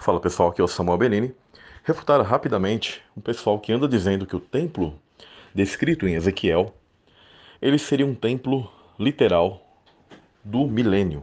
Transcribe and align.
Fala 0.00 0.18
pessoal, 0.18 0.48
aqui 0.48 0.62
é 0.62 0.64
o 0.64 0.66
Samuel 0.66 0.96
Benini. 0.96 1.34
Refutar 1.84 2.18
rapidamente 2.22 3.02
um 3.14 3.20
pessoal 3.20 3.58
que 3.60 3.70
anda 3.70 3.86
dizendo 3.86 4.24
que 4.24 4.34
o 4.34 4.40
templo 4.40 4.98
descrito 5.54 6.08
em 6.08 6.14
Ezequiel 6.14 6.74
ele 7.60 7.78
seria 7.78 8.06
um 8.06 8.14
templo 8.14 8.72
literal 8.98 9.60
do 10.42 10.66
milênio, 10.66 11.22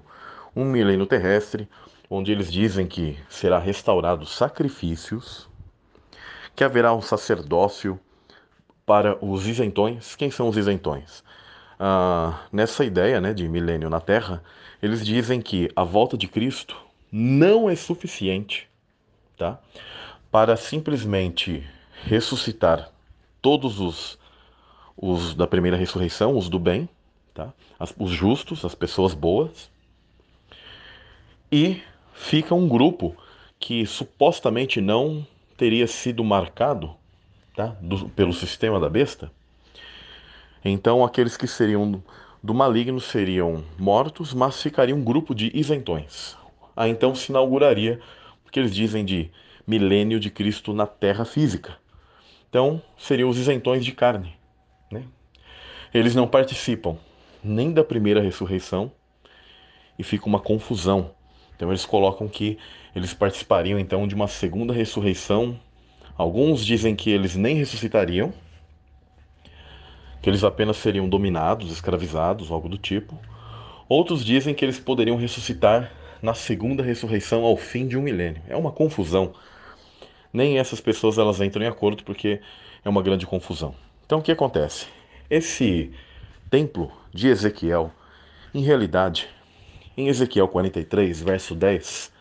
um 0.55 0.63
milênio 0.63 1.07
terrestre, 1.07 1.67
onde 2.07 2.31
eles 2.31 2.51
dizem 2.51 2.85
que 2.85 3.17
será 3.27 3.57
restaurado 3.57 4.27
sacrifícios, 4.27 5.49
que 6.55 6.63
haverá 6.63 6.93
um 6.93 7.01
sacerdócio 7.01 7.99
para 8.85 9.17
os 9.25 9.47
isentões. 9.47 10.15
Quem 10.15 10.29
são 10.29 10.47
os 10.47 10.55
isentões? 10.55 11.23
Ah, 11.79 12.41
nessa 12.51 12.85
ideia 12.85 13.19
né, 13.19 13.33
de 13.33 13.49
milênio 13.49 13.89
na 13.89 13.99
Terra, 13.99 14.43
eles 14.83 15.03
dizem 15.03 15.41
que 15.41 15.67
a 15.75 15.83
volta 15.83 16.15
de 16.15 16.27
Cristo 16.27 16.85
não 17.11 17.69
é 17.69 17.75
suficiente 17.75 18.69
tá? 19.37 19.59
para 20.31 20.55
simplesmente 20.55 21.65
ressuscitar 22.03 22.91
todos 23.41 23.79
os, 23.79 24.17
os 24.95 25.33
da 25.33 25.47
primeira 25.47 25.77
ressurreição, 25.77 26.37
os 26.37 26.49
do 26.49 26.59
bem, 26.59 26.87
tá? 27.33 27.53
As, 27.79 27.93
os 27.97 28.11
justos, 28.11 28.65
as 28.65 28.75
pessoas 28.75 29.13
boas, 29.13 29.69
e 31.51 31.81
fica 32.13 32.53
um 32.53 32.67
grupo 32.67 33.15
que 33.59 33.85
supostamente 33.85 34.81
não 34.81 35.25
teria 35.55 35.87
sido 35.87 36.23
marcado 36.23 36.95
tá? 37.57 37.75
Do, 37.81 38.07
pelo 38.09 38.31
sistema 38.31 38.79
da 38.79 38.87
besta. 38.87 39.31
Então, 40.63 41.03
aqueles 41.03 41.35
que 41.35 41.47
seriam 41.47 42.01
do 42.41 42.53
maligno 42.53 43.01
seriam 43.01 43.63
mortos, 43.79 44.33
mas 44.33 44.61
ficaria 44.61 44.95
um 44.95 45.03
grupo 45.03 45.33
de 45.33 45.51
isentões. 45.57 46.37
Aí 46.77 46.91
então 46.91 47.15
se 47.15 47.31
inauguraria 47.31 47.99
o 48.45 48.51
que 48.51 48.59
eles 48.59 48.73
dizem 48.73 49.03
de 49.03 49.31
milênio 49.65 50.19
de 50.19 50.29
Cristo 50.29 50.73
na 50.73 50.85
terra 50.85 51.25
física. 51.25 51.75
Então, 52.47 52.79
seriam 52.95 53.27
os 53.27 53.37
isentões 53.39 53.83
de 53.83 53.91
carne. 53.91 54.35
Né? 54.91 55.03
Eles 55.91 56.13
não 56.13 56.27
participam 56.27 56.95
nem 57.43 57.73
da 57.73 57.83
primeira 57.83 58.21
ressurreição 58.21 58.91
e 59.97 60.03
fica 60.03 60.27
uma 60.27 60.39
confusão. 60.39 61.11
Então, 61.55 61.69
eles 61.69 61.83
colocam 61.83 62.27
que 62.27 62.59
eles 62.95 63.11
participariam 63.11 63.79
então 63.79 64.07
de 64.07 64.13
uma 64.13 64.27
segunda 64.27 64.71
ressurreição. 64.71 65.59
Alguns 66.15 66.63
dizem 66.63 66.95
que 66.95 67.09
eles 67.09 67.35
nem 67.35 67.55
ressuscitariam, 67.55 68.31
que 70.21 70.29
eles 70.29 70.43
apenas 70.43 70.77
seriam 70.77 71.09
dominados, 71.09 71.71
escravizados, 71.71 72.51
algo 72.51 72.69
do 72.69 72.77
tipo. 72.77 73.19
Outros 73.89 74.23
dizem 74.23 74.53
que 74.53 74.63
eles 74.63 74.79
poderiam 74.79 75.17
ressuscitar 75.17 75.91
na 76.21 76.33
segunda 76.33 76.83
ressurreição 76.83 77.43
ao 77.43 77.55
fim 77.57 77.87
de 77.87 77.97
um 77.97 78.01
milênio. 78.01 78.41
É 78.47 78.55
uma 78.55 78.71
confusão. 78.71 79.33
Nem 80.31 80.57
essas 80.59 80.81
pessoas 80.81 81.17
elas 81.17 81.41
entram 81.41 81.63
em 81.63 81.67
acordo 81.67 82.03
porque 82.03 82.41
é 82.83 82.89
uma 82.89 83.01
grande 83.01 83.25
confusão. 83.25 83.75
Então 84.05 84.19
o 84.19 84.21
que 84.21 84.31
acontece? 84.31 84.87
Esse 85.29 85.91
templo 86.49 86.91
de 87.13 87.27
Ezequiel, 87.27 87.91
em 88.53 88.61
realidade, 88.61 89.27
em 89.95 90.07
Ezequiel 90.07 90.47
43, 90.47 91.21
verso 91.21 91.55
10 91.55 92.11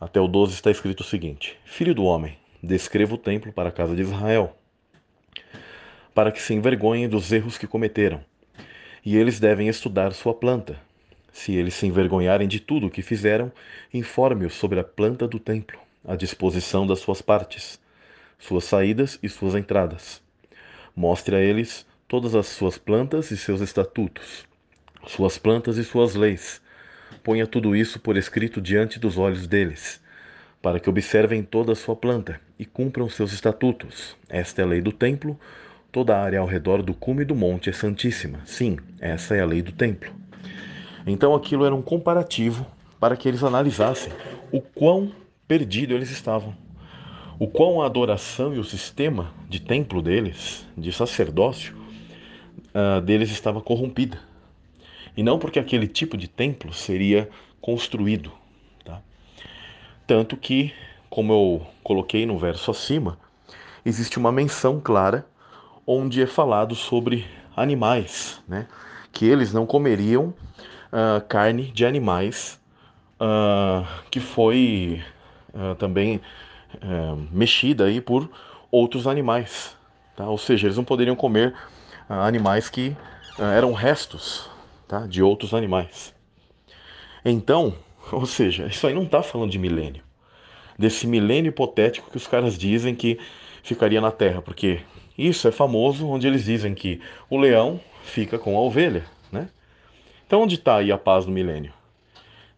até 0.00 0.20
o 0.20 0.28
12 0.28 0.54
está 0.54 0.70
escrito 0.70 1.00
o 1.00 1.04
seguinte: 1.04 1.58
Filho 1.64 1.94
do 1.94 2.04
homem, 2.04 2.36
descreva 2.62 3.14
o 3.14 3.18
templo 3.18 3.52
para 3.52 3.70
a 3.70 3.72
casa 3.72 3.94
de 3.94 4.02
Israel 4.02 4.56
para 6.16 6.32
que 6.32 6.40
se 6.40 6.54
envergonhem 6.54 7.06
dos 7.06 7.30
erros 7.30 7.58
que 7.58 7.66
cometeram. 7.66 8.24
E 9.04 9.18
eles 9.18 9.38
devem 9.38 9.68
estudar 9.68 10.14
sua 10.14 10.32
planta. 10.32 10.80
Se 11.36 11.54
eles 11.54 11.74
se 11.74 11.86
envergonharem 11.86 12.48
de 12.48 12.58
tudo 12.58 12.86
o 12.86 12.90
que 12.90 13.02
fizeram, 13.02 13.52
informe-os 13.92 14.54
sobre 14.54 14.80
a 14.80 14.82
planta 14.82 15.28
do 15.28 15.38
templo, 15.38 15.78
a 16.02 16.16
disposição 16.16 16.86
das 16.86 17.00
suas 17.00 17.20
partes, 17.20 17.78
suas 18.38 18.64
saídas 18.64 19.18
e 19.22 19.28
suas 19.28 19.54
entradas. 19.54 20.22
Mostre 20.96 21.36
a 21.36 21.38
eles 21.38 21.86
todas 22.08 22.34
as 22.34 22.46
suas 22.46 22.78
plantas 22.78 23.30
e 23.30 23.36
seus 23.36 23.60
estatutos, 23.60 24.46
suas 25.06 25.36
plantas 25.36 25.76
e 25.76 25.84
suas 25.84 26.14
leis. 26.14 26.62
Ponha 27.22 27.46
tudo 27.46 27.76
isso 27.76 28.00
por 28.00 28.16
escrito 28.16 28.58
diante 28.58 28.98
dos 28.98 29.18
olhos 29.18 29.46
deles, 29.46 30.00
para 30.62 30.80
que 30.80 30.88
observem 30.88 31.42
toda 31.42 31.72
a 31.72 31.76
sua 31.76 31.94
planta 31.94 32.40
e 32.58 32.64
cumpram 32.64 33.10
seus 33.10 33.34
estatutos. 33.34 34.16
Esta 34.26 34.62
é 34.62 34.64
a 34.64 34.68
lei 34.68 34.80
do 34.80 34.90
templo, 34.90 35.38
Toda 35.96 36.14
a 36.14 36.22
área 36.22 36.40
ao 36.40 36.46
redor 36.46 36.82
do 36.82 36.92
cume 36.92 37.24
do 37.24 37.34
monte 37.34 37.70
é 37.70 37.72
santíssima. 37.72 38.40
Sim, 38.44 38.76
essa 39.00 39.34
é 39.34 39.40
a 39.40 39.46
lei 39.46 39.62
do 39.62 39.72
templo. 39.72 40.12
Então 41.06 41.34
aquilo 41.34 41.64
era 41.64 41.74
um 41.74 41.82
comparativo 41.82 42.66
para 42.98 43.16
que 43.16 43.28
eles 43.28 43.44
analisassem 43.44 44.12
o 44.50 44.60
quão 44.60 45.12
perdido 45.46 45.94
eles 45.94 46.10
estavam. 46.10 46.54
O 47.38 47.46
quão 47.46 47.80
a 47.80 47.86
adoração 47.86 48.54
e 48.54 48.58
o 48.58 48.64
sistema 48.64 49.32
de 49.48 49.60
templo 49.60 50.02
deles, 50.02 50.66
de 50.76 50.90
sacerdócio, 50.90 51.76
uh, 52.74 53.00
deles 53.00 53.30
estava 53.30 53.60
corrompida. 53.60 54.18
E 55.16 55.22
não 55.22 55.38
porque 55.38 55.58
aquele 55.58 55.86
tipo 55.86 56.16
de 56.16 56.26
templo 56.26 56.72
seria 56.72 57.28
construído. 57.60 58.32
Tá? 58.84 59.00
Tanto 60.06 60.36
que, 60.36 60.72
como 61.08 61.32
eu 61.32 61.66
coloquei 61.82 62.26
no 62.26 62.38
verso 62.38 62.70
acima, 62.70 63.18
existe 63.84 64.18
uma 64.18 64.32
menção 64.32 64.80
clara 64.80 65.26
onde 65.86 66.20
é 66.22 66.26
falado 66.26 66.74
sobre 66.74 67.26
animais, 67.54 68.42
né? 68.48 68.66
que 69.12 69.24
eles 69.24 69.52
não 69.52 69.64
comeriam 69.66 70.34
uh, 70.92 71.24
carne 71.26 71.64
de 71.64 71.84
animais 71.84 72.60
uh, 73.20 73.86
que 74.10 74.20
foi 74.20 75.02
uh, 75.54 75.74
também 75.76 76.20
mexida 77.30 77.84
aí 77.84 78.02
por 78.02 78.28
outros 78.70 79.06
animais. 79.06 79.74
Tá? 80.14 80.28
Ou 80.28 80.36
seja, 80.36 80.66
eles 80.66 80.76
não 80.76 80.84
poderiam 80.84 81.16
comer 81.16 81.54
animais 82.06 82.68
que 82.68 82.94
eram 83.38 83.72
restos 83.72 84.50
tá? 84.86 85.06
de 85.06 85.22
outros 85.22 85.54
animais. 85.54 86.14
Então, 87.24 87.74
ou 88.12 88.26
seja, 88.26 88.66
isso 88.66 88.86
aí 88.86 88.92
não 88.92 89.04
está 89.04 89.22
falando 89.22 89.50
de 89.50 89.58
milênio. 89.58 90.02
Desse 90.78 91.06
milênio 91.06 91.48
hipotético 91.48 92.10
que 92.10 92.18
os 92.18 92.26
caras 92.26 92.58
dizem 92.58 92.94
que 92.94 93.18
ficaria 93.62 94.00
na 94.00 94.10
Terra, 94.10 94.42
porque 94.42 94.80
isso 95.16 95.48
é 95.48 95.52
famoso, 95.52 96.06
onde 96.06 96.26
eles 96.26 96.44
dizem 96.44 96.74
que 96.74 97.00
o 97.30 97.38
leão 97.38 97.80
fica 98.02 98.38
com 98.38 98.56
a 98.56 98.60
ovelha? 98.60 99.04
Então 100.26 100.42
onde 100.42 100.56
está 100.56 100.78
aí 100.78 100.90
a 100.90 100.98
paz 100.98 101.24
do 101.24 101.30
milênio? 101.30 101.72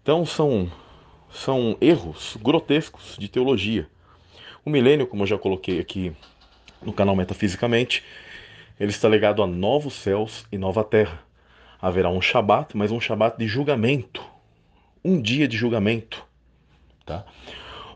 Então 0.02 0.24
são, 0.24 0.72
são 1.30 1.76
erros 1.82 2.38
grotescos 2.40 3.14
de 3.18 3.28
teologia. 3.28 3.86
O 4.64 4.70
milênio, 4.70 5.06
como 5.06 5.24
eu 5.24 5.26
já 5.26 5.36
coloquei 5.36 5.78
aqui 5.78 6.16
no 6.80 6.94
canal 6.94 7.14
Metafisicamente, 7.14 8.02
ele 8.80 8.90
está 8.90 9.06
ligado 9.06 9.42
a 9.42 9.46
novos 9.46 9.92
céus 9.94 10.46
e 10.50 10.56
nova 10.56 10.82
terra. 10.82 11.20
Haverá 11.80 12.08
um 12.08 12.22
Shabat, 12.22 12.74
mas 12.74 12.90
um 12.90 12.98
Shabat 12.98 13.36
de 13.36 13.46
julgamento. 13.46 14.24
Um 15.04 15.20
dia 15.20 15.46
de 15.46 15.56
julgamento. 15.56 16.24
Tá? 17.04 17.26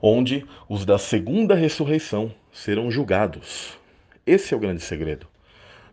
Onde 0.03 0.45
os 0.69 0.85
da 0.85 0.99
segunda 0.99 1.55
ressurreição 1.55 2.35
serão 2.53 2.91
julgados. 2.91 3.79
Esse 4.27 4.53
é 4.53 4.57
o 4.57 4.61
grande 4.61 4.83
segredo. 4.83 5.27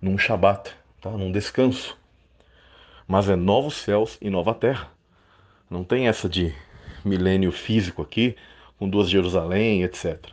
Num 0.01 0.17
Shabat, 0.17 0.71
tá? 0.99 1.11
num 1.11 1.31
descanso. 1.31 1.97
Mas 3.11 3.27
é 3.27 3.35
novos 3.35 3.73
céus 3.73 4.19
e 4.21 4.29
nova 4.29 4.53
terra. 4.53 4.91
Não 5.67 5.83
tem 5.83 6.07
essa 6.07 6.29
de 6.29 6.53
milênio 7.03 7.51
físico 7.51 8.03
aqui, 8.03 8.35
com 8.77 8.87
duas 8.87 9.09
Jerusalém, 9.09 9.81
etc. 9.81 10.27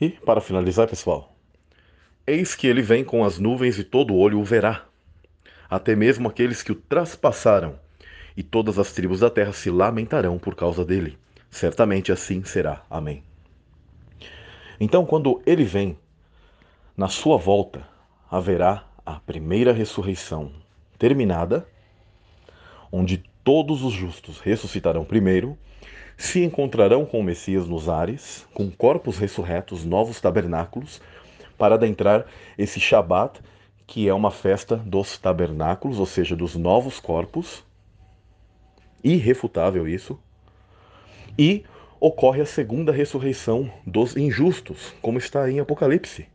E, 0.00 0.10
para 0.10 0.40
finalizar, 0.40 0.86
pessoal, 0.86 1.34
eis 2.24 2.54
que 2.54 2.68
ele 2.68 2.82
vem 2.82 3.02
com 3.02 3.24
as 3.24 3.36
nuvens 3.36 3.80
e 3.80 3.82
todo 3.82 4.14
olho 4.14 4.38
o 4.38 4.44
verá, 4.44 4.84
até 5.68 5.96
mesmo 5.96 6.28
aqueles 6.28 6.62
que 6.62 6.70
o 6.70 6.76
traspassaram, 6.76 7.80
e 8.36 8.42
todas 8.44 8.78
as 8.78 8.92
tribos 8.92 9.18
da 9.18 9.28
terra 9.28 9.52
se 9.52 9.70
lamentarão 9.70 10.38
por 10.38 10.54
causa 10.54 10.84
dele. 10.84 11.18
Certamente 11.50 12.12
assim 12.12 12.44
será. 12.44 12.84
Amém. 12.88 13.24
Então, 14.78 15.04
quando 15.04 15.42
ele 15.44 15.64
vem, 15.64 15.98
na 16.96 17.08
sua 17.08 17.36
volta 17.36 17.84
haverá 18.30 18.86
a 19.04 19.18
primeira 19.18 19.72
ressurreição 19.72 20.62
terminada, 21.04 21.68
onde 22.90 23.22
todos 23.44 23.82
os 23.82 23.92
justos 23.92 24.40
ressuscitarão 24.40 25.04
primeiro, 25.04 25.58
se 26.16 26.42
encontrarão 26.42 27.04
com 27.04 27.20
o 27.20 27.22
Messias 27.22 27.68
nos 27.68 27.90
ares, 27.90 28.46
com 28.54 28.70
corpos 28.70 29.18
ressurretos, 29.18 29.84
novos 29.84 30.18
tabernáculos, 30.18 31.02
para 31.58 31.74
adentrar 31.74 32.24
esse 32.56 32.80
Shabat, 32.80 33.42
que 33.86 34.08
é 34.08 34.14
uma 34.14 34.30
festa 34.30 34.78
dos 34.78 35.18
tabernáculos, 35.18 35.98
ou 35.98 36.06
seja, 36.06 36.34
dos 36.34 36.56
novos 36.56 36.98
corpos. 36.98 37.62
Irrefutável 39.02 39.86
isso. 39.86 40.18
E 41.38 41.64
ocorre 42.00 42.40
a 42.40 42.46
segunda 42.46 42.92
ressurreição 42.92 43.70
dos 43.86 44.16
injustos, 44.16 44.94
como 45.02 45.18
está 45.18 45.50
em 45.50 45.60
Apocalipse. 45.60 46.26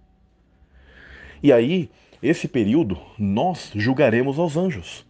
E 1.41 1.51
aí, 1.51 1.89
esse 2.21 2.47
período, 2.47 2.99
nós 3.17 3.71
julgaremos 3.73 4.37
aos 4.37 4.57
anjos, 4.57 5.05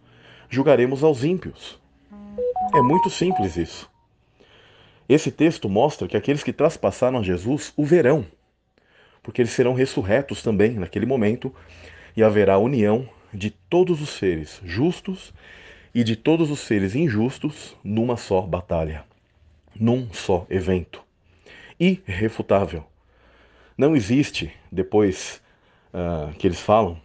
julgaremos 0.48 1.02
aos 1.02 1.24
ímpios. 1.24 1.78
É 2.74 2.80
muito 2.80 3.10
simples 3.10 3.56
isso. 3.56 3.90
Esse 5.08 5.32
texto 5.32 5.68
mostra 5.68 6.06
que 6.06 6.16
aqueles 6.16 6.44
que 6.44 6.52
traspassaram 6.52 7.18
a 7.18 7.22
Jesus 7.22 7.72
o 7.76 7.84
verão, 7.84 8.24
porque 9.24 9.42
eles 9.42 9.50
serão 9.50 9.74
ressurretos 9.74 10.40
também 10.40 10.74
naquele 10.74 11.04
momento 11.04 11.52
e 12.16 12.22
haverá 12.22 12.58
união 12.58 13.08
de 13.34 13.50
todos 13.50 14.00
os 14.00 14.10
seres 14.10 14.60
justos 14.64 15.32
e 15.92 16.04
de 16.04 16.14
todos 16.14 16.48
os 16.48 16.60
seres 16.60 16.94
injustos 16.94 17.76
numa 17.82 18.16
só 18.16 18.40
batalha, 18.42 19.04
num 19.74 20.12
só 20.12 20.46
evento. 20.48 21.02
Irrefutável. 21.78 22.84
Não 23.76 23.96
existe, 23.96 24.52
depois 24.70 25.42
uh, 25.92 26.32
que 26.34 26.46
eles 26.46 26.60
falam, 26.60 27.00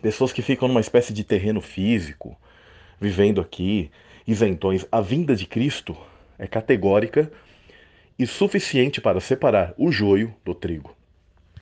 pessoas 0.00 0.32
que 0.32 0.42
ficam 0.42 0.68
numa 0.68 0.80
espécie 0.80 1.12
de 1.12 1.24
terreno 1.24 1.60
físico, 1.60 2.36
vivendo 3.00 3.40
aqui, 3.40 3.90
isentões. 4.26 4.86
A 4.90 5.00
vinda 5.00 5.34
de 5.34 5.46
Cristo 5.46 5.96
é 6.38 6.46
categórica 6.46 7.30
e 8.18 8.26
suficiente 8.26 9.00
para 9.00 9.20
separar 9.20 9.74
o 9.76 9.90
joio 9.90 10.34
do 10.44 10.54
trigo. 10.54 10.94